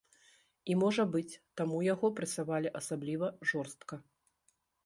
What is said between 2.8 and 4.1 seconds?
асабліва жорстка.